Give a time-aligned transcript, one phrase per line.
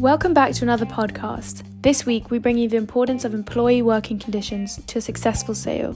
[0.00, 1.62] Welcome back to another podcast.
[1.82, 5.92] This week, we bring you the importance of employee working conditions to a successful sale.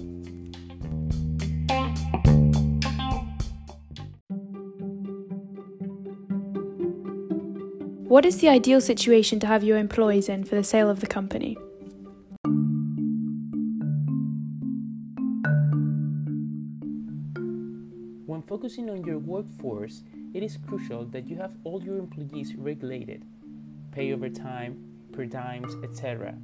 [8.06, 11.06] What is the ideal situation to have your employees in for the sale of the
[11.06, 11.56] company?
[18.26, 23.24] When focusing on your workforce, it is crucial that you have all your employees regulated,
[23.92, 24.78] pay overtime,
[25.12, 26.34] per diems, etc.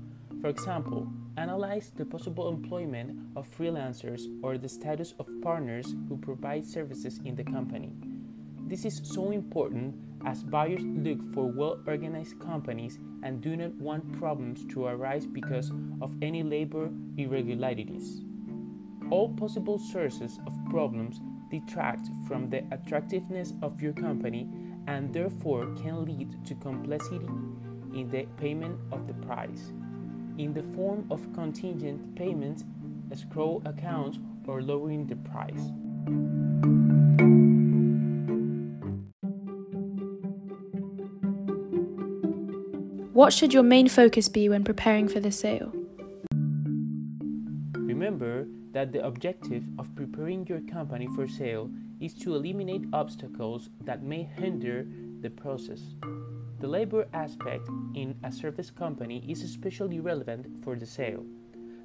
[0.40, 1.06] For example,
[1.36, 7.36] analyze the possible employment of freelancers or the status of partners who provide services in
[7.36, 7.92] the company.
[8.66, 14.18] This is so important as buyers look for well organized companies and do not want
[14.18, 18.22] problems to arise because of any labor irregularities.
[19.10, 24.48] All possible sources of problems detract from the attractiveness of your company
[24.86, 27.26] and therefore can lead to complexity
[27.94, 29.72] in the payment of the price,
[30.38, 32.64] in the form of contingent payments,
[33.10, 35.70] escrow accounts, or lowering the price.
[43.12, 45.72] What should your main focus be when preparing for the sale?
[48.16, 54.02] Remember that the objective of preparing your company for sale is to eliminate obstacles that
[54.02, 54.86] may hinder
[55.20, 55.82] the process.
[56.60, 61.26] The labor aspect in a service company is especially relevant for the sale.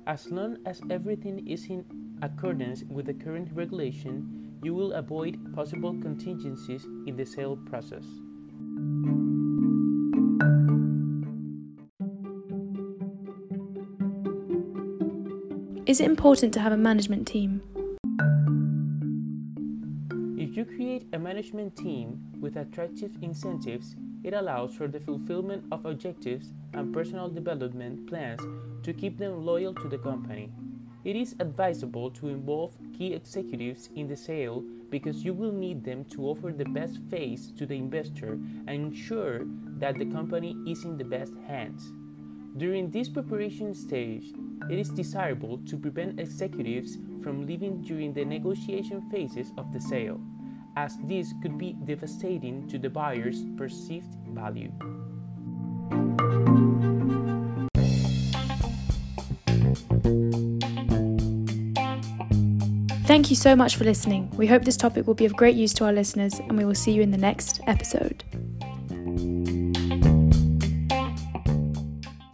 [0.08, 1.84] As long as everything is in
[2.22, 8.06] accordance with the current regulation, you will avoid possible contingencies in the sale process.
[15.92, 17.62] Is it important to have a management team?
[20.40, 25.86] If you create a management team with attractive incentives, it allows for the fulfillment of
[25.86, 28.40] objectives and personal development plans
[28.84, 30.50] to keep them loyal to the company.
[31.04, 36.06] It is advisable to involve key executives in the sale because you will need them
[36.06, 39.42] to offer the best face to the investor and ensure
[39.80, 41.92] that the company is in the best hands.
[42.58, 44.34] During this preparation stage,
[44.70, 50.20] it is desirable to prevent executives from leaving during the negotiation phases of the sale,
[50.76, 54.72] as this could be devastating to the buyer's perceived value.
[63.06, 64.30] Thank you so much for listening.
[64.38, 66.76] We hope this topic will be of great use to our listeners, and we will
[66.76, 68.24] see you in the next episode.